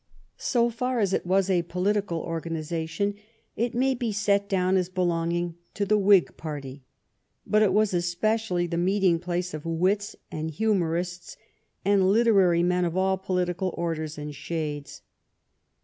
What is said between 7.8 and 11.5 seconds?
especially the meeting place of wits and humorists